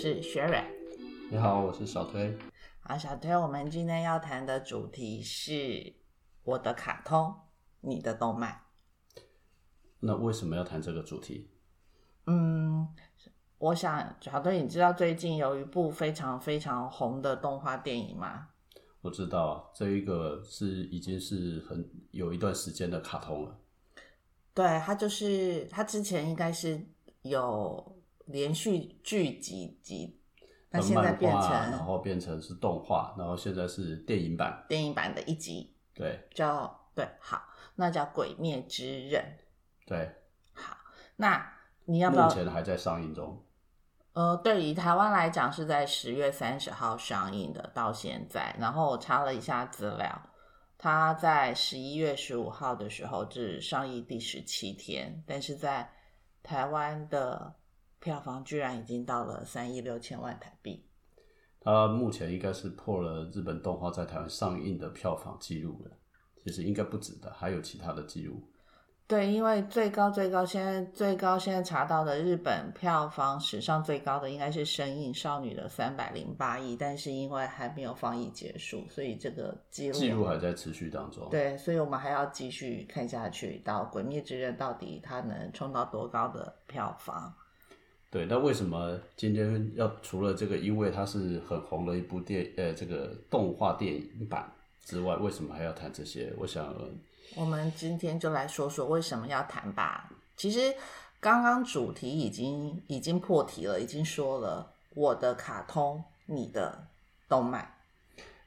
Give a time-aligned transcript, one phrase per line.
[0.00, 0.64] 是 Sharon。
[1.28, 2.38] 你好，我是小推。
[2.78, 5.92] 好，小推，我们今天要谈的主题是
[6.44, 7.34] 我的卡通，
[7.80, 8.60] 你的动漫。
[9.98, 11.50] 那为什么要谈这个主题？
[12.26, 12.86] 嗯，
[13.58, 18.50] 我想小推，你知道最近有一部非常非常红的动画电影吗？
[19.00, 23.58] 我知道，这一个是已经是很有一段时间的卡通了。
[24.54, 26.80] 对，它就是它之前应该是
[27.22, 27.97] 有
[28.28, 30.20] 连续剧几集，
[30.70, 37.42] 那现在变成然后变成是动画，然后现在是电影版，电影版的一集，对，叫对，好，
[37.74, 39.22] 那叫《鬼灭之刃》。
[39.86, 40.10] 对，
[40.52, 40.76] 好，
[41.16, 41.52] 那
[41.84, 42.28] 你要不要？
[42.28, 43.42] 目前还在上映中。
[44.12, 50.22] 呃，对，以台湾来讲是在十月三十号上映的，到现在，然后我查了一下资料。
[50.76, 55.90] 它在十一月十五号的时候是上映第十七天，但是在
[56.42, 57.52] 台湾的
[58.00, 60.84] 票房居然已经到了三亿六千万台币。
[61.60, 65.90] 它目前应该是破了日本动画在台湾上映的票房记录了，
[66.42, 68.42] 其实应该不止的，还有其他的记录。
[69.08, 81.26] 对，因为最高最高现在最高现在查到的日本票房史上最高的应该是《神隐少女》的三百零八亿，但是因为还没有放映结束，所以这个记录记录还在持续当中。
[81.30, 87.34] 对，所以我们还要继续看下去，到《鬼灭之刃》到底它能冲到多高的票房？
[88.10, 94.50] 对，那为什么今天要除了这个，因为它是很红的一部电呃这个动画电影版
[94.84, 96.32] 之外，为什么还要谈这些？
[96.38, 96.74] 我想。
[97.36, 100.10] 我们今天就来说说为什么要谈吧。
[100.34, 100.74] 其实
[101.20, 106.86] 刚刚主题已经已经破题了，已经说了我的卡通，你的
[107.28, 107.70] 动漫。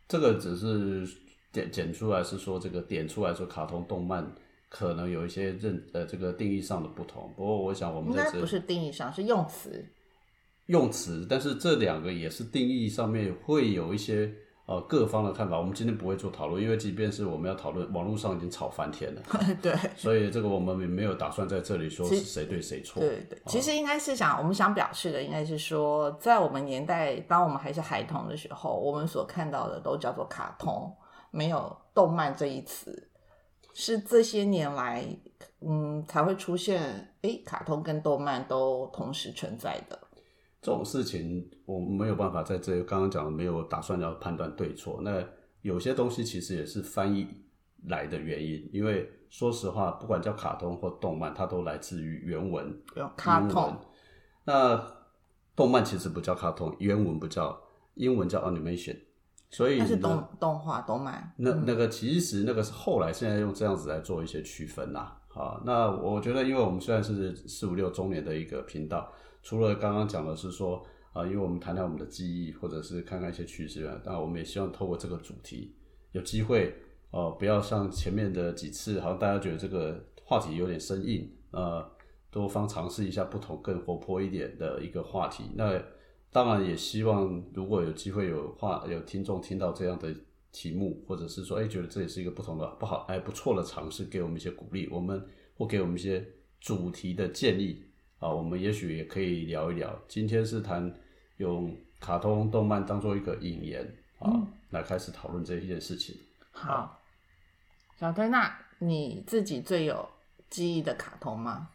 [0.07, 1.07] 这个只是
[1.51, 4.25] 点剪出来，是说这个点出来说卡通动漫
[4.71, 7.31] 可能有一些认呃这个定义上的不同。
[7.35, 9.85] 不过我想我们应该不是定义上，是用词
[10.65, 14.33] 用词，但是这两个也是定义上面会有一些。
[14.67, 19.21] 呃，各方的看法，我们今天不会做讨论，因为即便是我们要讨论，网络上已经吵翻天了。
[19.61, 23.01] 对，所以这个我们也没有打算在这里说是谁对谁错。
[23.01, 30.89] 对对，其实应该是想，我们想表示的应该是说，在我们年代，当我们还是孩童的时候，我们所看到的都叫做卡通，
[31.31, 33.09] 没有动漫这一词，
[33.73, 35.05] 是这些年来，
[35.61, 39.99] 嗯，才会出现，诶，卡通跟动漫都同时存在的。
[40.61, 44.99] 这种事情我没有办法在这刚刚讲的没有打算要判断对错。
[45.01, 45.23] 那
[45.61, 47.27] 有些东西其实也是翻译
[47.87, 52.79] 来的原因，因为说实话，不管叫卡通或动漫，它都来自于原文
[53.17, 53.75] 卡通。
[54.43, 54.79] 那
[55.55, 57.59] 动漫其实不叫卡通，原文不叫
[57.95, 58.99] 英文叫 animation，
[59.51, 61.31] 所以是动动画动漫。
[61.37, 65.21] 那那个其实那个是后来现在用这样子来做一些区分啦。
[65.27, 69.11] 好，那我觉得，因为我们虽然是四五六周年的一个频道。
[69.43, 75.75] 除了刚刚讲的是说啊，因为我们谈谈我们的记忆，或者是看看一些趋势，那我们也希望透过这个主题，
[76.11, 76.75] 有机会
[77.11, 81.83] 哦，不要像前面的几次，好像大家觉得这个话题有点生硬，呃，
[82.29, 85.45] 多方尝试一下不同、更活泼一点的一个话题。
[85.55, 85.81] 那
[86.31, 90.15] 当然也希望，如果有机会有话有听众听到这样的
[90.51, 95.21] 题目，或者是说，哎，觉得这也是一个不同的不好哎不错的尝试，给我们一些鼓励，我们
[95.57, 96.25] 或给我们一些
[96.59, 97.83] 主题的建议。
[98.19, 99.99] 啊，我们也许也可以聊一聊。
[100.07, 100.93] 今天是谈
[101.37, 103.83] 用卡通动漫当做一个引言
[104.19, 104.31] 啊，
[104.69, 106.15] 来开始讨论这一件事情。
[106.51, 107.01] 好，
[107.99, 110.07] 小推，那你自己最有
[110.51, 111.69] 记忆的卡通吗？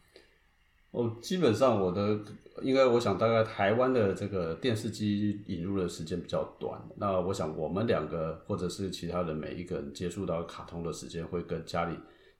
[0.96, 2.18] 哦，基本上我的，
[2.62, 6.80] 应该我想大概台湾的这个电视机引入的时间比较短。
[6.96, 11.94] 那我想我们两个或者是其他的每一个人接触到卡通的时间会跟家里。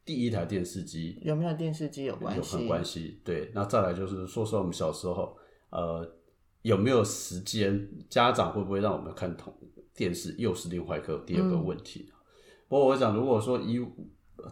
[0.07, 2.63] 第一台电视机有没有电视机有关系？
[2.63, 3.21] 有关系。
[3.23, 5.37] 对，那再来就是说说我们小时候，
[5.69, 6.09] 呃，
[6.63, 7.87] 有没有时间？
[8.09, 9.53] 家长会不会让我们看同
[9.95, 10.35] 电视？
[10.39, 12.11] 又是另外一个第二个问题。
[12.69, 13.85] 不过我想，如果说以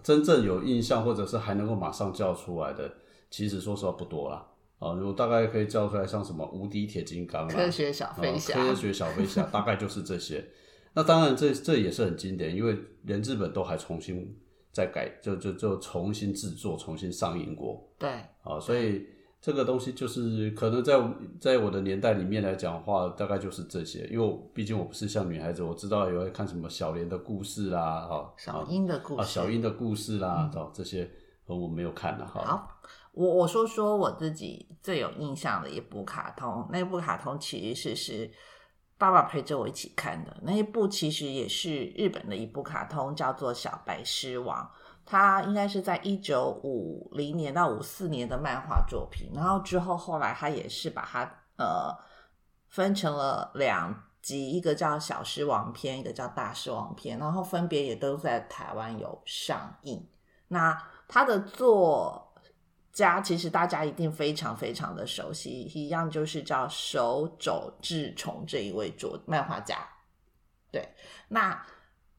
[0.02, 2.92] 真正有印象或者是还能够马上叫出来的，
[3.34, 4.46] 其实说实话不多啦。
[4.78, 10.44] 啊，我大概可以叫出来，像什么无敌铁金刚、科学小飞侠、科学小飞侠，大概就是这些。
[10.92, 14.36] 那当然，这这也是很经典，因为连日本都还重新。
[14.72, 17.80] 再改就就就重新制作，重新上映过。
[17.96, 18.10] 对，
[18.42, 19.06] 啊，所以
[19.40, 20.94] 这个东西就是可能在
[21.40, 24.04] 在我的年代里面来讲话，大概就是这些。
[24.10, 31.08] 因为毕竟我不是像女孩子，我知道有看什么小莲的故事啦，哈，小樱的故事啊，小樱的故事啦，哦，这些
[31.46, 32.44] 我没有看的哈。
[32.44, 32.80] 好，
[33.14, 38.30] 我我说说我自己最有印象的一部卡通，那部卡通其实是是。
[38.96, 44.64] 爸爸陪着我一起看的那一部，其实也是日本的一部卡通，叫做《小白狮王》。
[45.04, 51.22] 它应该是在一九五零年到五四年的漫画作品，然后之后后来他也是把它
[51.58, 51.92] 呃
[52.68, 60.08] 分成了两集，一个叫《小狮王篇》，一个叫《大狮王篇》，然后分别也都在台湾有上映。
[60.48, 62.23] 那他的作
[62.94, 69.76] 家其实大家一定非常非常的熟悉，一样就是叫手冢治虫这一位作漫画家。
[70.70, 70.88] 对，
[71.28, 71.60] 那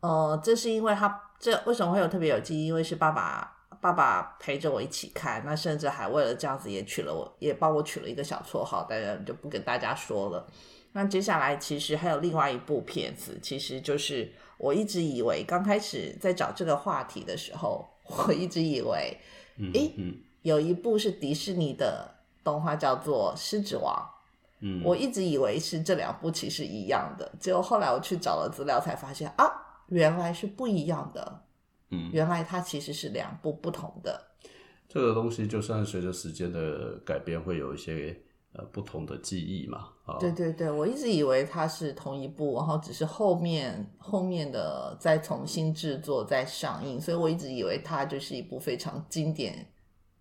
[0.01, 2.67] 呃，这是因为他这为什么会有特别有记忆？
[2.67, 3.51] 因为是爸爸
[3.81, 10.45] 爸爸陪着我一起看，那甚至还为了这样子也取了我也帮我取了一个小绰号，当然就不跟大家说了。
[10.91, 19.17] 那接下来其实还有另外一部片子，其实就是我一直以为刚开始在找这个话题的时候，我一直以为，
[19.73, 19.93] 诶，
[20.45, 22.07] 有一部是迪士尼的
[22.43, 23.91] 动画叫做《狮子王》。
[24.59, 29.51] 嗯，我一直以为是这两部其实一样的，结果后来我去找了资料才发现啊，
[29.87, 31.41] 原来是不一样的。
[31.89, 34.21] 嗯，原来它其实是两部不同的。
[34.87, 38.15] 这个东西就算随着时间的改变，会有一些
[38.53, 39.89] 呃不同的记忆嘛。
[40.05, 49.67] 啊，对对对，我一直以为它是同一部，然后只是后面后面的再重新制作再上映，所以我一直以为它就是一部非常经典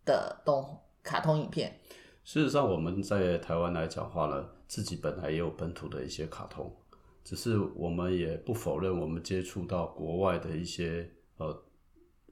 [0.04, 1.78] 的动卡通影片。
[2.24, 6.74] 事实上，我们在台湾来讲话呢，自己本来也有本土的一些卡通，
[7.22, 11.62] 只是我们也不否认，我们接触到国外的一些呃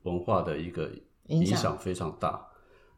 [0.04, 0.90] 文化的一个
[1.26, 2.48] 影响非常大。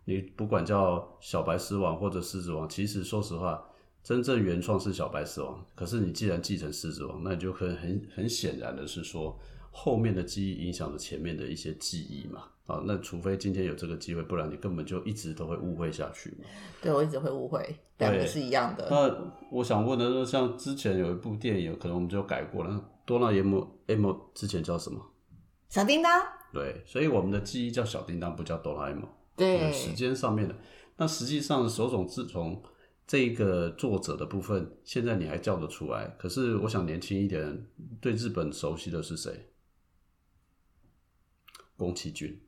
[0.05, 3.61] 你不管叫小白狮王或者狮子王，其实说实话，
[4.03, 5.67] 真正原创是小白狮王。
[5.75, 9.37] 可是你既然继承狮子王，那你就很很很显然的是说，
[9.77, 12.45] 后面的记忆影响了前面的一些记忆嘛。
[12.67, 16.47] 啊，那除非今天有这个机会，不然你根本就一直都会误会下去嘛。
[16.81, 18.89] 对，我一直会误会，两个是一样的。
[18.89, 22.83] 那我想问的是，像之前有一部电影，可能我们就改过了。
[23.05, 24.99] 多纳 M M 之前叫什么？
[25.69, 26.23] 小叮当。
[26.55, 29.07] 对，所以我们的记忆叫小叮当，不叫哆啦 A 梦。
[29.37, 30.57] 对，时间上面的。
[30.97, 32.63] 那实际上，手冢自从
[33.07, 36.07] 这个作者的部分，现在你还叫得出来？
[36.19, 37.67] 可是我想年轻一点，
[38.01, 39.51] 对日本熟悉的是谁？
[41.77, 42.41] 宫崎骏。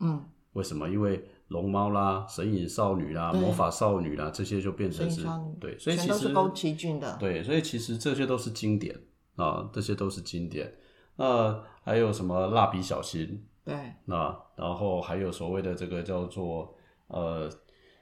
[0.00, 0.88] 嗯，为什么？
[0.88, 5.24] 因为龙猫啦、神隐少女啦、魔法少女啦，这些就变成是，
[5.60, 8.98] 对，所以其实宫崎骏的，对，所以其实这些都是经典
[9.36, 10.74] 啊，这些都是经典。
[11.16, 13.44] 那还有什么蜡笔小新？
[13.64, 13.74] 对，
[14.06, 16.74] 那然后还有所谓的这个叫做
[17.06, 17.48] 呃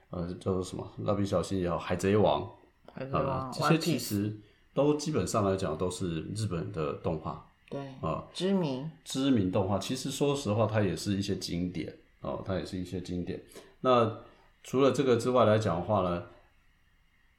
[0.09, 0.91] 呃叫做什么？
[0.99, 2.49] 蜡笔小新也好，海贼王，
[2.91, 4.39] 海贼王，这些其实
[4.73, 7.45] 都基本上来讲都是日本的动画。
[7.71, 13.41] 对啊，知名知名动画，其实说实话，它也是一些经典哦，它也是一些经典。
[13.79, 14.19] 那
[14.61, 16.25] 除了这个之外来讲的话呢，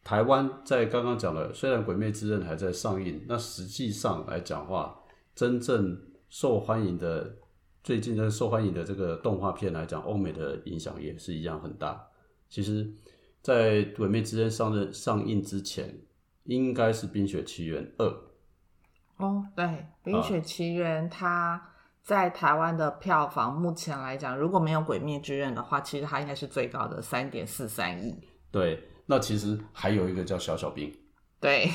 [0.03, 5.03] 台湾在刚刚讲了，虽然《鬼灭之刃》还在上映，那实际上来讲话，
[5.35, 6.01] 真正
[6.31, 7.37] 受欢迎的，
[7.85, 12.09] 最近的受欢迎的这个动画片来讲，欧美的影响也是一样很大。
[12.49, 12.91] 其实，
[13.43, 16.01] 在《鬼灭之刃》上任上映之前，
[16.45, 18.07] 应该是《冰雪奇缘二》。
[19.23, 19.65] 哦，对，
[20.03, 21.63] 《冰雪奇缘》它
[22.03, 28.13] 在台湾的票房目前来讲，如果没有《鬼灭之刃》的话，其实它应该是最高的三点四三亿。
[28.51, 30.93] 对，那其实还有一个叫小小兵，
[31.41, 31.71] 对，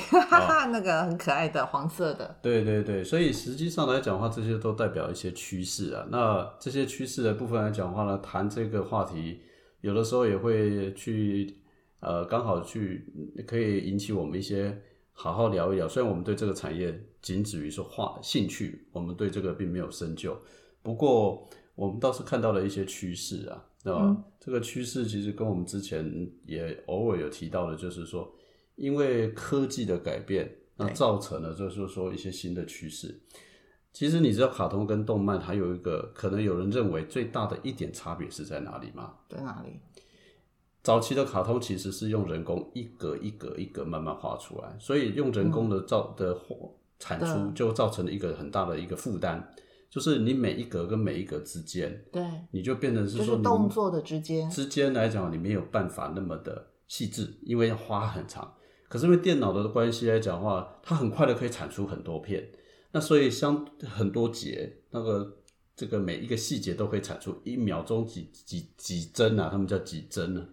[0.72, 2.38] 那个很可爱的黄色的。
[2.42, 6.06] 对对对，所以实际上来讲的话，这些都代表一些趋势啊。
[6.10, 9.40] 那这些趋势的部分来讲的话呢，谈这个话题，
[9.80, 11.56] 有的时候也会去
[12.02, 13.06] 呃，刚好去
[13.48, 14.78] 可以引起我们一些。
[15.20, 16.96] 好好聊一聊，虽然我们对这个产业
[17.28, 20.38] 仅止于说话兴趣，我们对这个并没有深究。
[20.82, 24.24] 不过，我们倒是看到了一些趋势啊，对吧？
[24.40, 28.34] 这个趋势其实跟我们之前也偶尔有提到的，就是说，
[28.78, 33.20] 因为科技的改变，那造成了就是说一些新的趋势。
[33.92, 39.16] 其实你知道，卡通跟动漫还有一个可能有人认为最大的一点差别是在哪里吗？
[39.28, 39.82] 在哪里？
[40.82, 46.34] 早期的卡通其实是用人工一格一格一格慢慢画出来，所以用人工的造的
[47.00, 49.42] 产出就造成了一个很大的一个负担，
[49.90, 58.54] 就是你每一格跟每一格之间，对，你就变成是说动作的之间之间来讲，你没有办法那么的细致，因为要花很长。
[58.90, 62.50] 可是因为电脑的关系来讲的话，它很快的可以产出很多片，
[62.92, 65.38] 那所以相很多节那个
[65.76, 70.46] 这个每一个细节都可以产出一秒钟几几几帧啊，他们叫几帧啊。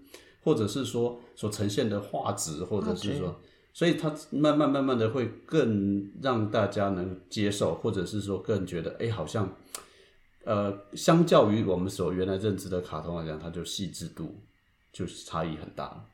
[0.42, 3.40] 或者是说所呈现的画质，或者是说，
[3.74, 9.54] 所以它慢慢慢慢的会更让大家能接受，或者是说更觉得，哎，好像，
[10.44, 14.42] 呃，相较于我们所原来认知的卡通来讲，它就细致度
[14.90, 16.08] 就是差异很大，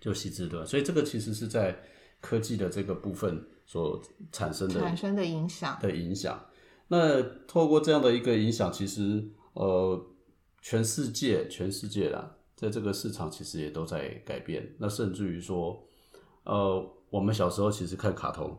[0.00, 0.64] 就细致度。
[0.64, 1.78] 所以这个其实是在
[2.22, 4.02] 科技的这个部分所
[4.32, 6.42] 产生的产生的影响的影响。
[6.88, 9.28] 那透过这样的一个影响，其实。
[9.58, 9.98] 呃，
[10.60, 14.70] 全世界全世界啦，在这个市场其实也都在改变。
[14.78, 15.82] 那甚至于说，
[16.46, 18.56] 呃，我们小时候其实看卡通，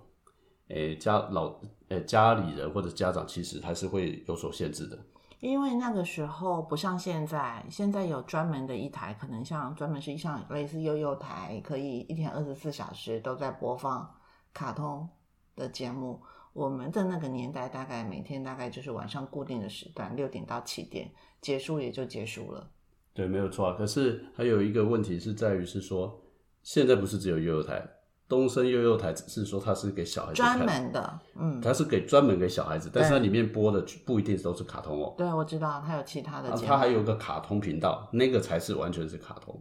[0.67, 1.55] 诶、家老
[1.87, 4.99] 诶、家里人或者家长其实还是会有所限制的。
[5.39, 14.15] 因为那个时候不像现在，现在有专门的一台，可能像专门是像类似悠悠台，可以一天二十四小时都在播放
[14.53, 15.07] 卡通
[15.55, 16.19] 的节目。
[16.53, 22.71] 我们的那个年代，大概每天大概就是晚上固定的时段，六点到七点结束也就结束了。
[23.13, 23.75] 对，没有错啊。
[23.77, 26.19] 可是还有一个问题是在于是说，
[26.67, 27.81] 现在不是只有幼幼台，
[28.27, 35.15] 东升幼幼台只是说它是给小孩子专门的，嗯，它是给专门给小孩子，但是它里面播的不一定都是卡通哦。
[35.17, 39.57] 对，我知道它有其他的啊，节目，它还有个卡通频道，那个才是完全是卡通。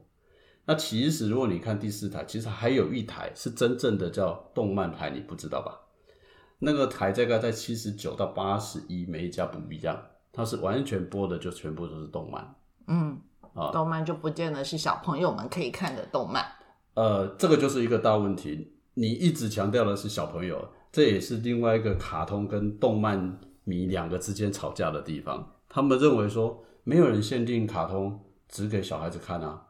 [0.65, 5.79] 那其实如果你看第四台，其实还有一台是真正的叫动漫台，你不知道吧？
[6.59, 9.97] 那个台大概在七十九到八十一，每一家不一样，
[10.33, 12.53] 它是完全播的就全部都是动漫。
[12.89, 13.17] 嗯，
[13.55, 16.45] 啊动漫就不见得是小朋友们可以看的动漫。
[16.97, 18.73] 呃，这个就是一个大问题。
[18.95, 25.57] 你一直强调的是小朋友，这也是另外一个卡通跟动漫迷两个之间吵架的地方。
[25.69, 29.67] 他们认为说，没有人限定卡通只给小孩子看啊，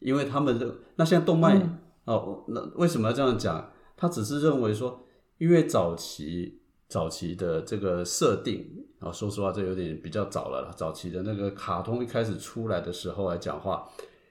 [0.00, 3.70] 因为他们认那现在动漫、嗯哦，那为什么要这样讲？
[3.96, 5.06] 他只是认为说，
[5.38, 8.66] 因为早期早期的这个设定
[8.98, 10.72] 啊、说实话，这有点比较早了啦。
[10.74, 13.88] 早期的那个卡通一开始出来的时候来讲话，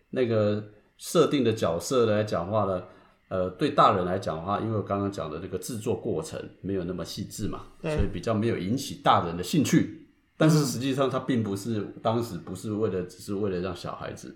[0.09, 0.61] 那个
[0.97, 2.83] 设定的角色来讲话呢，
[3.29, 10.07] 呃，对大人来讲的话，因为我刚刚讲的这个制作过程没有那么细致嘛，所以比较没有引起大人的兴趣。
[10.37, 14.35] 但是实际上，它并不是当时不是为了只是为了让小孩子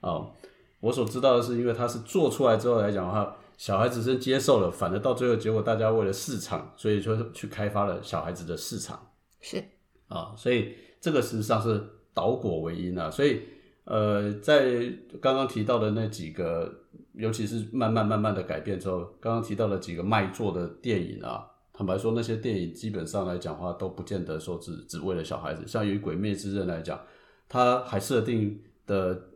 [0.00, 0.30] 哦，
[0.78, 9.04] 我所知道的是，因为它是做出来之后来讲的话，小孩子先接受了，反而到最后结果大家为了市场，所以说去开发了小孩子的市场。
[9.40, 9.62] 是，
[10.06, 13.42] 啊，所以这个事实上是导果为因啊，所以
[13.86, 16.72] 呃，在刚刚提到的那几个，
[17.14, 27.00] 尤其是慢慢慢慢的改变之后，刚刚提到的几个卖座的电影啊，坦白说，那些电影基本上来讲话都不见得说只只为了小孩子，像以《鬼灭之刃》来讲，
[27.48, 29.28] 它还设定的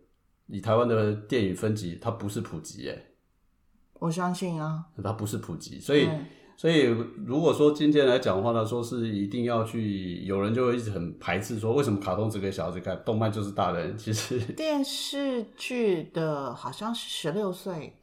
[0.47, 3.13] 以台湾的电影分级，它不是普及耶，
[3.95, 4.87] 我相信啊。
[5.03, 6.07] 它不是普及，所以。
[6.07, 6.27] 嗯
[6.61, 6.83] 所以，
[7.25, 13.97] 如果说今天来讲的话呢，说是一定要去，有人就会一直很排斥说，为什么卡通只给小孩子看，动漫就是大人？
[13.97, 17.97] 其实 电视剧的好像是十六岁，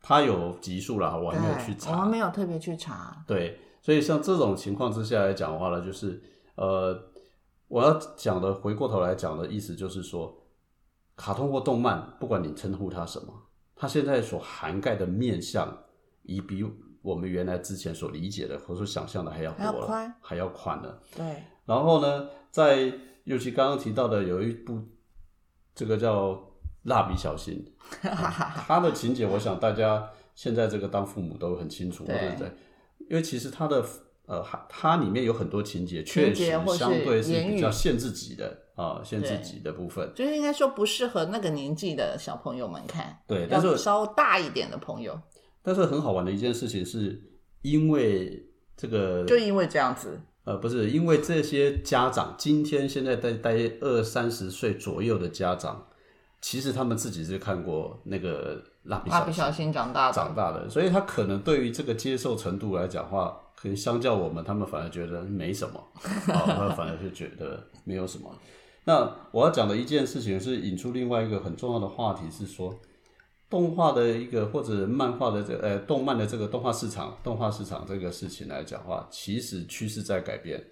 [0.00, 2.10] 它有级数啦，我还没有去查，我查们。
[2.12, 3.24] 没有特别去查。
[3.26, 6.22] 对，所以像这种情况之下来讲的话呢，就是
[6.54, 6.96] 呃，
[7.66, 10.32] 我要讲的回过头来讲的意思就是说，
[11.16, 13.34] 卡通或动漫，不管你称呼它什么，
[13.74, 15.76] 它现在所涵盖的面向，
[16.22, 16.62] 已比
[17.02, 21.00] 我们原来之前所理解的或者说想象的还要多了，还要宽还要宽了。
[21.16, 22.92] 对，然后呢，在
[23.24, 24.78] 尤其刚刚提到的有一部，
[25.74, 26.32] 这个叫
[26.84, 27.64] 《蜡笔小新》，
[28.66, 32.52] 它的情节，我想大家现在这个当父母都很清楚，对对不对？
[33.08, 33.84] 因为其实它的
[34.26, 36.44] 呃，它它里面有很多情节，确实
[36.76, 40.12] 相对是比较限制级的啊，限制对级的部分。
[40.14, 45.20] 就是应该说不适合那个年纪的小朋友们看，对，但是要稍大一点的朋友，
[45.62, 47.20] 但是很好玩的一件事情是，
[47.62, 55.86] 因为这个就因为这样子，呃，不是，因为这些家长今天现在在待二三十岁左右的家长，
[56.40, 65.78] 其实他们自己是看过那个蜡笔蜡小新笔小新长大的，长大的，所以他可能对于这个接受程度来讲的话，可能相较我们，他们反而觉得没什么，
[66.32, 68.34] 啊、 他们反而是觉得没有什么。
[68.84, 72.74] 那我要讲的一件事情是引出另外一个很重要的话题，是说
[73.50, 80.64] 动画的一个或者漫画的这呃动漫的这个动画市场，动画市场这个事情来讲的话，其实趋势在改变。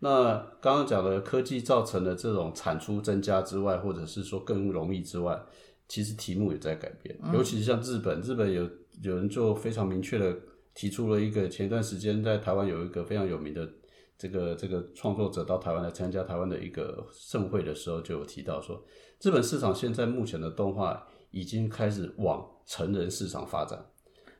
[0.00, 5.40] 那刚刚讲的科技造成的这种产出增加之外，或者是说更容易之外，
[5.88, 7.16] 其实题目也在改变。
[7.32, 8.68] 尤其是像日本，日本有
[9.02, 10.36] 有人就非常明确的
[10.74, 13.68] 提出了一个，前一段时间在台湾有一个非常有名的
[14.16, 18.80] 这个这个创作者到台湾来参加台湾的一个盛会的时候，就有提到说，
[19.20, 23.84] 日本市场现在目前的动画已经开始往成人市场发展，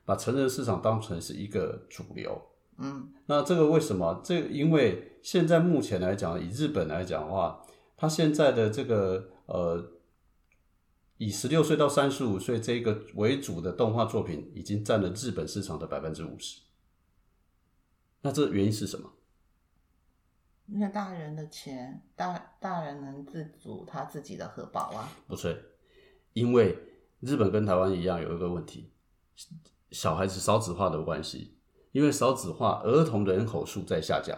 [0.05, 2.41] 把成人市场当成是一个主流。
[2.77, 4.21] 嗯，那这个为什么？
[4.23, 7.65] 这因为现在目前来讲，以日本来讲的话，
[7.97, 9.91] 它现在的这个呃，
[11.17, 16.61] 以十六岁到三十五岁这个为主的动画作品，已经占了日本市场的百分之五十。
[18.21, 19.11] 那这原因是什么？
[20.67, 25.59] 因为大人的钱，大大人能自主他自己的荷包啊，不对，
[26.33, 26.77] 因为
[27.19, 28.91] 日本跟台湾一样有一个问题，
[29.91, 31.55] 小孩子少子化的关系，
[31.91, 34.37] 因为少子化，儿童人口数在下降。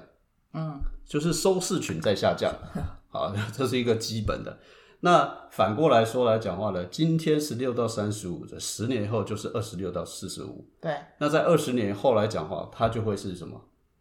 [0.53, 2.53] 嗯，就是收视群在下降，
[3.11, 4.59] 啊， 这是一个基本的。
[5.03, 10.67] 那反过来说来讲话呢，今天十六到三十五的，十年后就是二十六到四十五。
[10.79, 13.59] 对，那在二十年后来讲话，它就会是什么？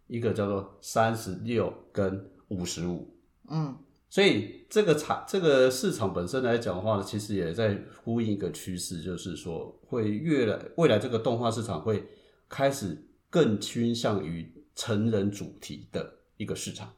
[0.09, 3.17] 一个叫做三十六跟五十五。
[3.49, 3.77] 嗯，
[4.11, 12.05] 所以这个产这个市场本身来讲的话呢，其实也在呼应一个趋势，就是说会越来未来这个动画市场会
[12.49, 16.93] 开始更倾向于成人主题的一个市场。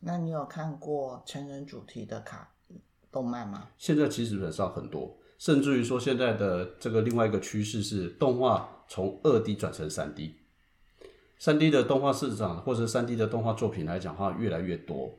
[0.00, 2.50] 那你有看过成人主题的卡
[3.12, 3.68] 动漫吗？
[3.76, 10.36] 现在其实基本上很多，甚至于说现在的这个另外一个趋势是动画从二 D 转成三 D，
[11.38, 15.18] 三 D 的动画市场或者三 D 的动画作品来讲的话越来越多。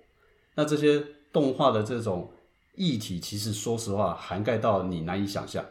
[0.56, 1.04] 那这些
[1.38, 2.32] 动画的这种
[2.74, 5.64] 议题，其实说实话涵盖到你难以想象，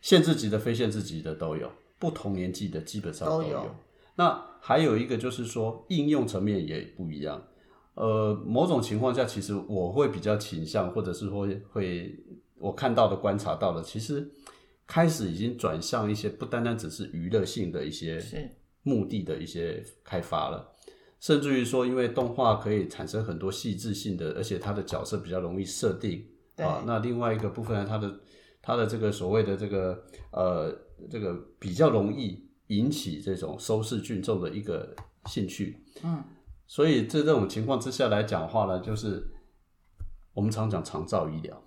[0.00, 1.70] 限制级的、非限制级的都有，
[2.00, 3.76] 不同年纪的基本上都都有。
[4.16, 7.40] 那还有一个就是说应用层面也不一样。
[7.94, 12.18] 呃，某种情况下，其实我会比较倾向，或者是说会
[12.56, 14.28] 我看到的、观察到的，其实
[14.88, 18.50] 开始已经转向一些不单单只是娱乐性的一些是。
[18.86, 20.73] 目的的一些开发了，
[21.24, 26.22] 甚至于说，因为动画可以产生很多细致性的，而且它的角色比较容易设定
[26.54, 26.84] 对啊。
[26.86, 28.20] 那另外一个部分呢，它的
[28.60, 30.70] 它的这个所谓的这个呃
[31.10, 36.22] 这个比较容易引起这种收视群众的一个兴趣，嗯，
[36.66, 39.26] 所以在这种情况之下来讲话呢，就是
[40.34, 41.58] 我们常讲长照医疗。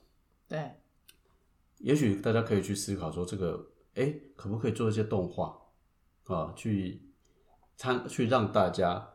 [0.47, 0.71] 对，
[1.79, 5.57] 也许大家可以去思考说，这个哎，可不可以做一些动画
[6.25, 7.01] 啊，去
[7.75, 9.13] 参去让大家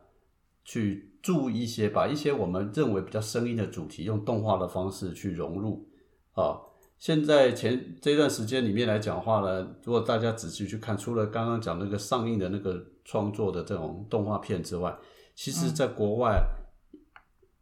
[0.63, 5.87] 去注意一些，把一些我们认为比较生硬的主题，用动画的方式去融入
[6.33, 6.59] 啊。
[6.99, 14.97] 现在前这段时间里面来讲话呢，如果大家仔细去看，除了刚刚讲那个上映的那个创作的这种动画片之外，
[15.35, 16.41] 其实在国外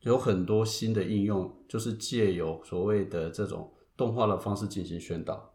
[0.02, 5.54] 有很多新的应用，就是借由所谓的这种动画的方式进行宣导，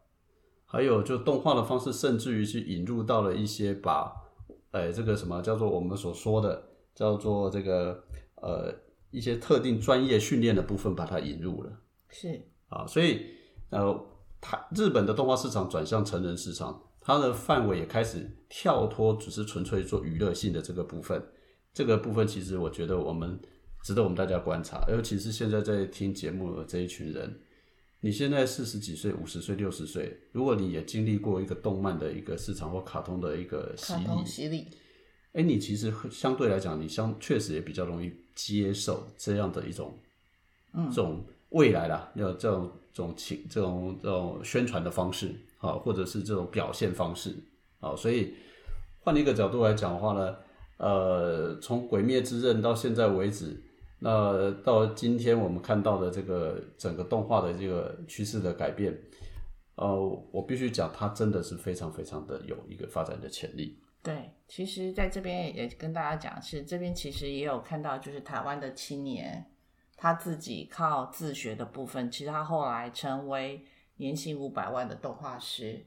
[0.64, 4.12] 还有就动画的方式，甚至于去引入到了一些把，
[4.72, 6.60] 呃，这个什么叫做我们所说的
[6.96, 8.02] 叫做这个
[8.42, 8.74] 呃
[9.12, 11.70] 一些特定专业训练的部分，把它引入了。
[12.08, 12.42] 是。
[12.68, 13.24] 啊，所以
[13.70, 13.96] 呃，
[14.40, 21.22] 台日本的动画市场转向成人市场，它的范围也开始跳脱只是纯粹做娱乐性的这个部分。
[21.72, 23.38] 这个部分其实我觉得我们
[23.84, 27.38] 值得我们大家观察，尤其是现在在听节目的这一群人，
[28.00, 34.66] 你现在四十几岁、五十岁、六十岁，如果你也经历过一个动漫的一个市场或卡通的一个洗卡礼，洗礼，
[35.36, 39.94] 哎，你其实相对来讲，你相确实也比较容易接受这样的一种，
[40.72, 47.36] 嗯，这种未来啦，要这种这种情这种这种宣传的方式啊，或者是这种表现方式
[47.80, 48.32] 啊，所以
[49.00, 50.34] 换一个角度来讲的话呢，
[50.78, 53.62] 呃，从《鬼灭之刃》到现在为止，
[53.98, 58.98] 那到今天我们看到的这个整个动画的这个趋势的改变，
[59.74, 59.94] 呃，
[60.32, 63.76] 我必须讲，它真的是非常非常的有一个发展的潜力。
[64.06, 69.50] 对，其实在这边也跟大家讲是，这边其实也有看到，就是台湾的青年
[69.96, 73.66] 他自己靠自学的部分，其实他后来成为
[73.96, 75.84] 年薪五百万的动画师。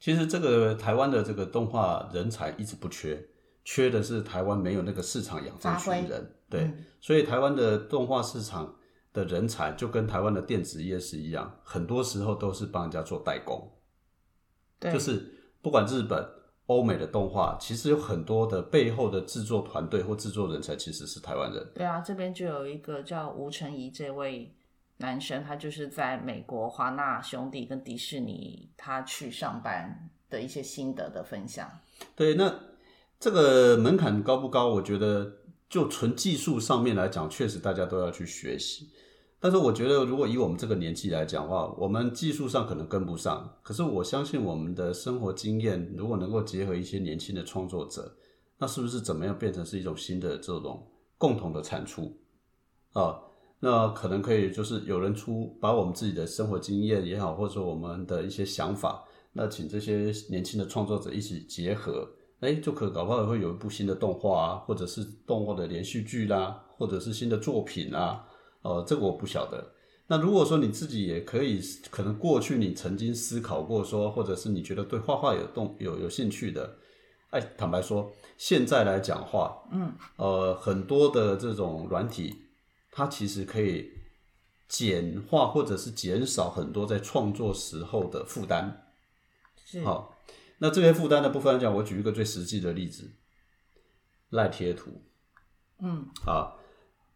[0.00, 3.28] 其实这个台湾的这个动画人才一直不缺，
[3.64, 6.34] 缺的是台湾没有那个市场养这群人。
[6.50, 6.68] 对，
[7.00, 8.76] 所以台湾的动画市场
[9.12, 13.70] 的人才就跟台湾的电子业是一样，很多时候都是帮人家做代工。
[14.80, 16.24] 对，就是不管日本、
[16.68, 21.66] 欧美的动画，其实有很多的背后的制作团队或制作人才其实是台湾人。
[21.74, 24.54] 对啊，这边就有一个叫吴承仪这位
[24.98, 31.70] 男生，他就是在美国华纳兄弟跟迪士尼他去上班的一些心得的分享。
[32.14, 32.54] 对，那
[33.18, 34.68] 这个门槛高不高？
[34.68, 35.32] 我觉得
[35.70, 38.90] 就纯技术上面来讲，确实大家都要去学习。
[39.40, 43.48] 但是我觉得，如果以我们这个年纪来讲的话，我们技术上可能跟不上。
[43.62, 48.16] 可是我相信我们的生活经验，如果能够结合一些年轻的创作者，
[48.58, 50.84] 那是不是怎么样变成是一种新的这种
[51.16, 52.16] 共同的产出
[52.94, 53.16] 啊？
[53.60, 62.08] 那可能可以就是有人出把我们自己的生活经验也好，或者说我们的一些想法，那请这些年轻的创作者一起结合，
[62.40, 68.24] 哎，就可搞不好会有一部新的动画啊，或者是动画的连续剧啦，或者是新的作品啊。
[68.68, 69.72] 呃，这个我不晓得。
[70.08, 71.58] 那如果说你自己也可以，
[71.90, 76.76] 可能过去你曾经思考过说，或者是你觉得对画画有动有有兴趣的，
[77.30, 82.34] 哎，坦白说，现在来讲话，嗯，呃，很多的这种软体，
[82.90, 83.90] 它其实可以
[84.68, 88.86] 简化或者是减少很多在创作时候的负担。
[89.64, 90.14] 是，好，
[90.58, 93.12] 那这些负担的部分来讲，我举一个最实际的例子，
[94.30, 95.02] 赖贴图。
[95.80, 96.57] 嗯，啊，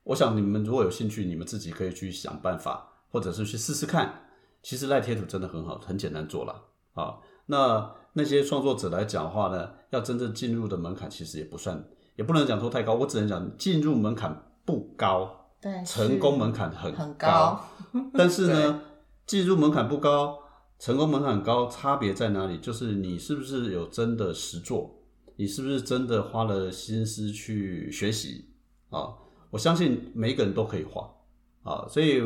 [0.05, 4.27] 我想你们如果有兴趣，你们自己可以去想办法，或者是去试试看。
[4.63, 7.19] 其实赖贴图真的很好，很简单做了啊。
[7.47, 11.85] 那那些创作者来讲的话呢，要真正进入的门槛其实也不算，
[12.17, 12.95] 也不能讲说太高。
[12.95, 17.61] 我只能讲进入门槛不高，对成功门槛很很高。
[18.15, 18.83] 但是呢，
[19.27, 20.39] 进入门槛不高，
[20.79, 22.59] 成功门槛很高，差别在哪里？
[22.59, 24.95] 就是你是不是有真的实做，
[25.37, 28.47] 你是不是真的花了心思去学习
[28.91, 29.15] 啊？
[29.53, 31.11] 我相信每一个人都可以画
[31.63, 32.23] 啊，所以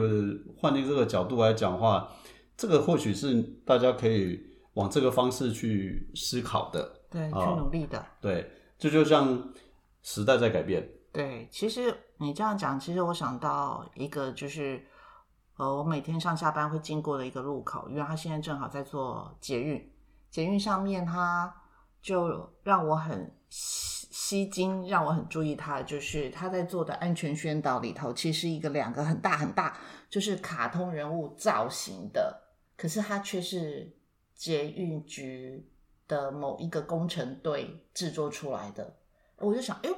[0.57, 2.09] 换另这个角度来讲话，
[2.57, 4.41] 这个或许是大家可以
[4.75, 8.07] 往这个方式去思考的，对，去啊努力的。
[8.21, 9.53] 对，这就像
[10.05, 14.81] 时代在改变，对，其实你这样讲，其实我想到一个，就是
[15.57, 19.93] 呃，我每天上下班会经过的一个路口，因为它现在正好在做捷运，
[20.31, 21.53] 捷运上面它
[22.01, 23.35] 就让我很
[24.17, 32.43] 吸吸睛，让我很注意他，就是他在做的安全宣导里头，其实一个两个很大很大，就是卡通人物造型的，
[32.79, 33.95] 可是它却是
[34.35, 35.69] 捷运局
[36.09, 38.97] 的某一个工程队制作出来的，
[39.37, 39.97] 我就想，哎呦。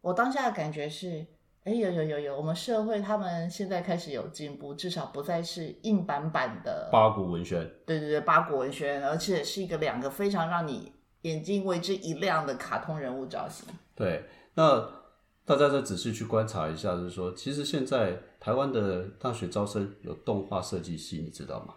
[0.00, 1.26] 我当下的感觉是，
[1.64, 13.66] 哎，有有有有，我们社会他们现在开始有进步，至少不再是硬板板的，八股文宣，对对对，八股文宣，而且是一个两个非常让你眼睛为之一亮的卡通人物造型。
[13.94, 14.80] 对，那
[15.44, 21.74] 大家再仔细去观察一下，就是说，其实现在台湾的大学招生有动画设计系，你知道吗？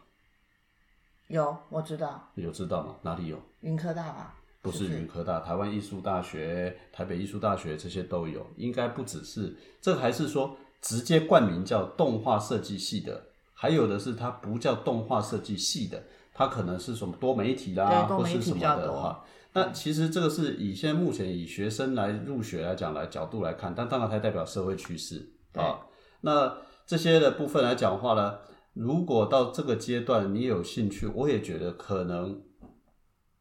[1.27, 2.97] 有，我知道，有知道吗？
[3.01, 3.41] 哪里有？
[3.61, 4.35] 云科大吧？
[4.61, 16.03] 不是云科大，台湾艺术大学、台北艺术大学这些都有，应该不只是这个，还是说直接冠名叫动画设计系的，还有的是它不叫动画设计系的，
[16.35, 19.23] 它可能是什么多媒体啦，或是什么的哈。
[19.53, 25.79] 那其实这个是以现在目前以学生来入学来讲来角度来看，但当然它代表社会趋势啊。
[26.19, 28.39] 那这些的部分来讲的话呢，
[28.73, 32.43] 如果到这个阶段你有兴趣，我也觉得可能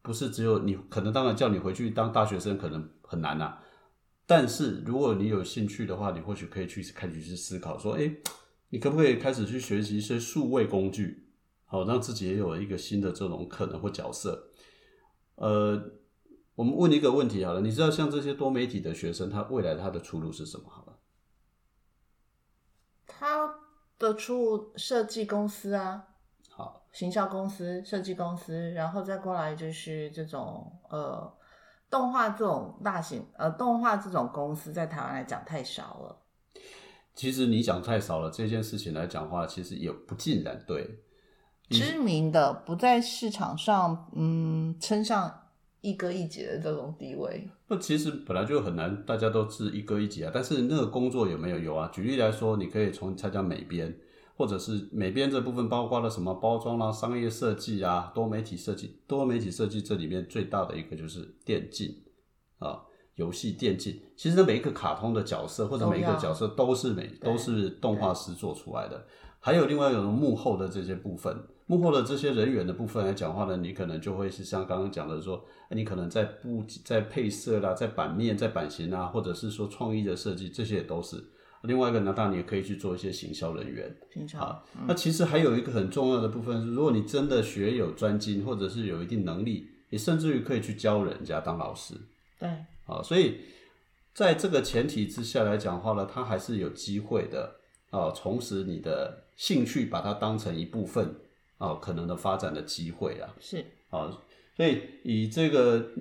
[0.01, 3.57] 不是只有你，可能当然叫你回去当大学生可能很难呐、
[4.25, 8.09] 但是如果你有兴趣的话，你或许可以去开始去思考说，哎，
[8.69, 11.24] 你可不可以开始去学习一些数位工具，
[11.65, 14.51] 好让自己也有一个新的这种可能或角色。
[15.35, 15.81] 呃，
[16.55, 20.69] 我们问一个问题好了，你知道像这些多媒体的学生，他未来他的出路是什么？
[20.69, 20.97] 好了，
[23.05, 23.55] 他
[23.99, 26.07] 的出路设计公司啊，
[26.49, 31.35] 好，行销公司、设计公司，然后再过来就是这种呃
[31.89, 36.21] 动画这种大型呃动画这种公司，在台湾来讲太少了。
[37.13, 41.03] 其实你讲太少了，这件事情来讲话，其实也不尽然对。
[41.69, 45.33] 知名的不在市场上，嗯，称上
[45.81, 50.31] 一哥一姐的这种地位，那其实本来就很难，大家都是一哥一姐啊。
[50.33, 51.89] 但是那个工作有没有有啊？
[51.91, 53.95] 举例来说，你可以从参加美编，
[54.37, 58.99] 或者是美编这部分包括了什么包装啦、商业设计啊、多媒体设计。
[59.07, 61.89] 多媒体设计这里面最大的一个就是电竞
[62.59, 62.81] 啊，
[63.15, 63.99] 游戏电竞。
[64.15, 69.05] 其实，每一个卡通的角色或者每一个角色都是美都是动画师做出来的。
[69.39, 81.23] 还有另外一种幕后的这些部分，幕后的这些人员的部分来讲话呢，你可能就会是像刚刚讲的说，哎你可能在布在配色啦，在版面、在版型啊，或者是说创意的设计，这些也都是。
[81.63, 83.91] 另外一个呢，当然你也可以去做一些行销人员。
[84.13, 91.95] 行销啊，那其实还有一个很重要的部分是，如果你真的学有专精，或者是有一定能力，你甚至于可以去教人家当老师。
[92.37, 92.47] 对
[92.85, 93.39] 啊，所以
[94.13, 97.55] 在这个前提之下来讲话呢，他还是有机会的
[97.89, 101.15] 啊，重拾你的兴趣，把它当成一部分
[101.57, 103.35] 啊，可能的发展的机会啊。
[103.39, 104.11] 是啊，
[104.55, 105.91] 所以以这个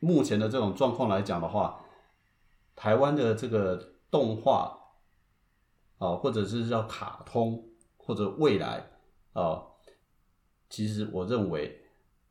[0.00, 1.84] 目前的这种状况来讲的话，
[2.74, 4.78] 台湾的这个动画
[5.98, 8.90] 啊，或者是叫卡通，或者未来
[9.32, 9.62] 啊，
[10.68, 11.82] 其实我认为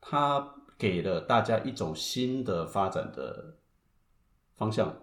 [0.01, 3.57] 它给了大家一种新的发展的
[4.55, 4.95] 方向。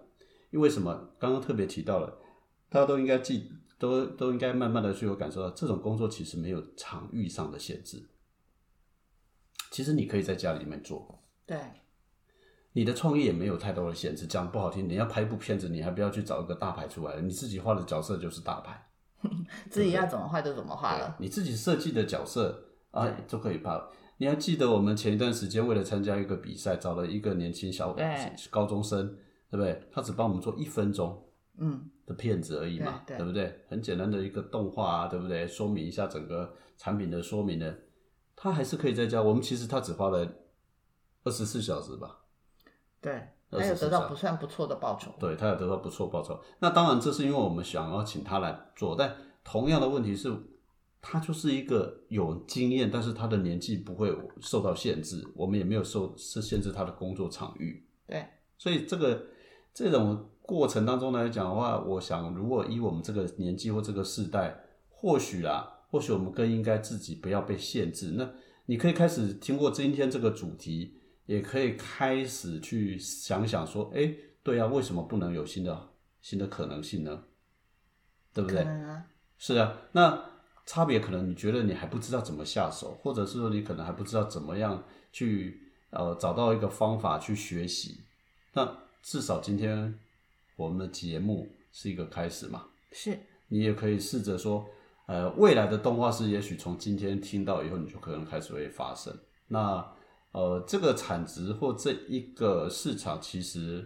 [0.51, 1.09] 因为什么？
[1.17, 2.15] 刚刚特别提到了，
[2.69, 8.01] 大家都应该记，都都应该慢慢的去有感受到，这种工作其实没有场域上的限制。
[9.71, 11.57] 其实你可以在家里面做，对
[12.73, 14.25] 你的创意也没有太多的限制。
[14.27, 18.87] 讲不好听，你要拍一部片子，你还不要去找一个大牌出来，你自己画的角色就是大牌，
[19.69, 21.15] 自己要怎么画就怎么画了。
[21.19, 23.79] 你自己设计的角色啊就可以拍。
[24.17, 28.05] 你还记得我们前一段时间为了参加一个比赛，找了一个年轻小对
[28.49, 29.07] 高中生，
[29.49, 29.87] 对不对？
[29.91, 31.19] 他只帮我们做一分钟
[31.57, 33.63] 嗯，的片子而已嘛，对对不对？
[33.67, 35.47] 很简单的一个动画啊，对不对？
[35.47, 37.73] 说明一下整个产品的说明呢，
[38.35, 39.21] 他还是可以在家。
[39.21, 40.27] 我们其实他只花了
[41.23, 42.21] 二十四小时吧，
[42.99, 45.13] 对他有得到不算不错的报酬。
[45.19, 46.41] 对他有得到不错报酬。
[46.59, 50.35] 那当然，这是因为我们想要请他来做，但同样的问题是，
[50.99, 54.11] 他就是一个有经验，但是他的年纪不会
[54.41, 57.85] 受到限制，我们也没有受是限制他的工作场域。
[58.07, 58.25] 对，
[58.57, 59.23] 所以这个
[59.73, 64.55] 这种过程当中来讲的话，我想如果以我们这个年纪或这个世代，
[64.89, 68.11] 或许啊，或许我们更应该自己不要被限制。
[68.17, 68.29] 那
[68.65, 75.89] 你可以开始听过今天这个主题，也可以开始去想想说，哎，对啊，为什么不能有新的
[76.21, 77.23] 新的可能性呢？
[78.33, 78.61] 对不对？
[78.61, 79.05] 啊。
[79.37, 80.23] 是啊，那
[80.65, 88.01] 差别可能你觉得你还不知道怎么下手，或者是说你可能还不知道怎么样去呃找到一个方法去学习。
[88.53, 89.99] 那至少今天
[90.55, 92.65] 我们的节目是一个开始嘛？
[92.91, 93.17] 是。
[93.47, 94.65] 你也可以试着说。
[95.05, 99.13] 呃，未来的动画师也许从今天听到以后，你就可能开始会发生。
[99.49, 99.85] 那
[100.31, 103.85] 呃，这个产值或这一个市场，其实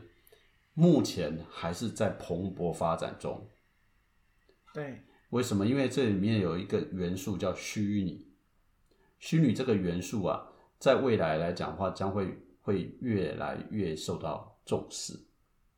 [0.76, 3.50] 目前还是在蓬勃发展中。
[4.76, 5.02] 对，
[5.32, 5.66] 为什么？
[5.66, 8.28] 因为这里面有一个元素叫虚拟，
[9.18, 15.20] 虚拟这个元素啊，在未来来讲的话，将会会越来越受到重视。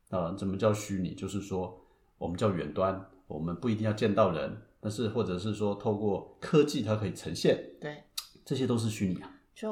[0.10, 1.16] 啊，怎么叫虚拟？
[1.16, 1.80] 就是说，
[2.18, 4.56] 我们叫远端，我们不一定要见到人。
[4.82, 8.02] 但是，或者是说，透过科技，它可以呈现，对，
[8.46, 9.30] 这些都是虚拟啊。
[9.54, 9.70] 就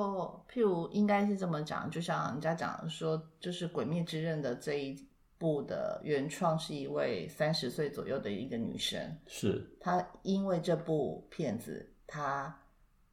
[0.52, 12.54] 譬如，应该是这么讲，就像人家讲说，就是《鬼灭之刃》的这一部的原创是一位三十岁左右的一个女生，是她因为这部片子，她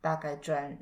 [0.00, 0.76] 大概赚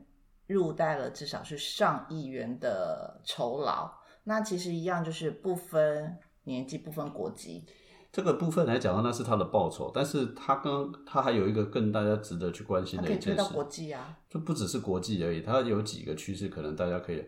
[0.47, 3.93] 入袋了至少是上亿元的酬劳。
[4.25, 7.65] 那其实一样，就是不分年纪，不分国籍。
[8.13, 17.25] 这个部分来讲的话，那是他的报酬，但是他跟他还有一个更大家值得去关心的一件事，可以推到国际啊，就不只是国际而已，他有几个趋势，可能大家可以，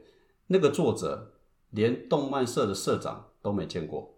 [0.49, 1.33] 那个作者
[1.71, 4.15] 连动漫社的社长都没见过，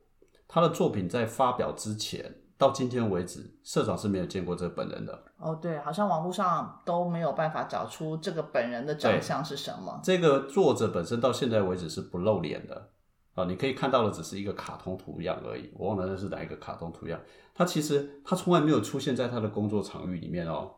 [0.48, 5.22] 他的作品在发表之前到今天为止，社长是没有见过这个本人的。
[5.38, 10.00] 哦，对，好像网络上都没有办法找出这个本人的长相是什么。
[10.02, 12.90] 这个作者本身到现在为止是不露脸的。
[13.36, 17.20] 啊，你可以看到的只是一个卡通图样而已，我忘了那是哪一个卡通图样。
[17.54, 20.74] 他其实他从来没有出现在他的工作场域里面哦，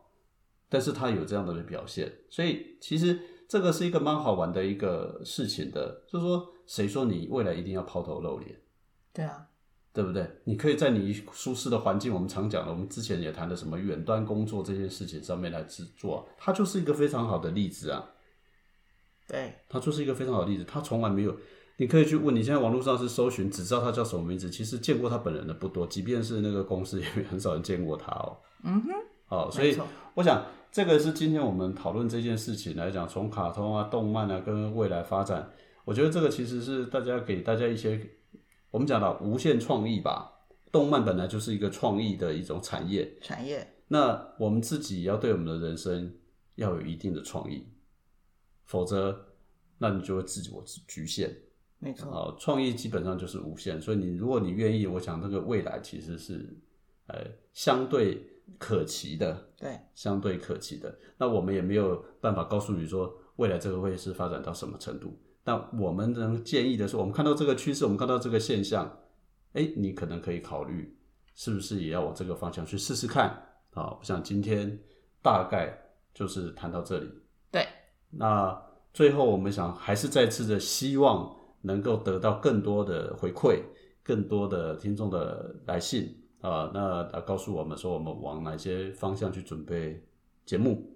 [0.68, 3.18] 但是他有这样的表现，所以其实
[3.48, 6.02] 这个是一个蛮好玩的一个事情的。
[6.08, 8.60] 就是说，谁说你未来一定要抛头露脸？
[9.12, 9.46] 对啊，
[9.92, 10.28] 对不对？
[10.42, 18.04] 你可以在你舒适的环境，我们常讲的，我们之前也谈的什么远端工作这件事情上面来制作，它就是一个非常好的例子啊。
[19.28, 21.36] 对，它就是一个非常好的例子，他从来没有。
[21.80, 28.36] 你可以去问，你现在网络上是搜寻，只知道他叫什么名字，其实见过他本人的不多，即便是那个公司 也很少人见过他哦。
[28.64, 28.90] 嗯哼，
[29.28, 29.78] 哦，所以
[30.14, 35.48] 我想这个是今天我们讨论这件事情来讲，从卡通啊、动漫啊跟未来发展，
[35.84, 38.00] 我觉得这个其实是大家给大家一些
[38.72, 40.32] 我们讲到无限创意吧。
[40.72, 43.66] 动漫本来就是一个创意的一种产业，产业。
[43.86, 46.12] 那我们自己要对我们的人生
[46.56, 47.66] 要有一定的创意，
[48.66, 49.28] 否则
[49.78, 51.34] 那你就会自我局限。
[51.80, 56.44] 没错，创意基本上就是无限，所以你如果你愿意，我想这个未来其实是，
[57.06, 58.20] 呃，相对
[58.58, 60.92] 可期的，对，相对可期的。
[61.16, 68.98] 那我们也没有办法告诉你说未来这个会是发展到什么程度，但我们能建议的是，我们看到这个趋势，我们看到这个现象，
[69.52, 70.98] 哎，你可能可以考虑
[71.36, 73.28] 是不是也要往这个方向去试试看
[73.74, 73.96] 啊？
[73.96, 74.76] 我想今天
[75.22, 75.78] 大概
[76.12, 77.08] 就是谈到这里，
[77.52, 77.64] 对，
[78.10, 78.60] 那
[78.92, 81.37] 最后我们想还是再次的希望。
[81.60, 83.60] 能够得到更多的回馈，
[84.02, 90.02] 更多的听众的来信啊，那告诉我们说我们往哪些方向去准备
[90.44, 90.94] 节目？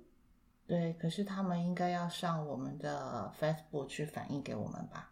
[0.66, 5.11] 对，可是他们应该要上我们的 Facebook 去反映给我们吧？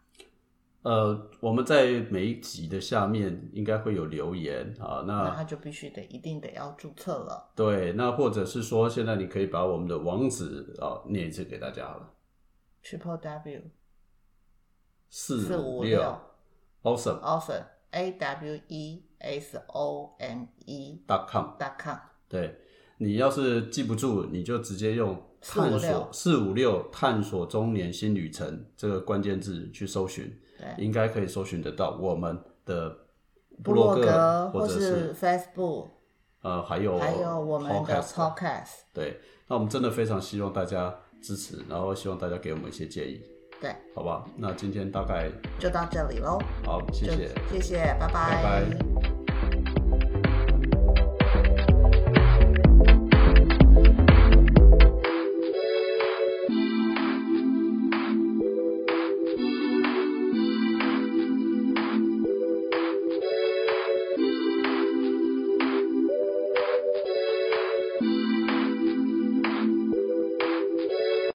[0.82, 7.52] 呃，我们在每一集的下面应该会有留言啊，那那他就必须得一定得要注册了。
[7.54, 12.10] 对，那或者是说，现在你可以把我们的网址啊念一次给大家了
[12.82, 13.60] ，Triple W。
[15.10, 16.16] 四五六
[16.84, 21.96] ，awesome，awesome，a w e s o m e dot com dot com。
[22.28, 22.56] 对，
[22.98, 32.96] 你要是记不住，你就直接用探索四五六探索中年新旅程这个关键字去搜寻，对，应该可以搜寻得到我们的
[33.64, 35.88] 部落格或者是 Facebook，
[36.42, 38.82] 呃，还有还有我们的 Podcast。
[38.94, 39.18] 对，
[39.48, 43.20] 那我们真的非常希望大家支持，然后希望大家给我们一些建议。
[43.60, 46.38] 对，好吧，那今天大概就到这里喽。
[46.64, 48.89] 好，谢谢，谢谢，拜拜，拜拜。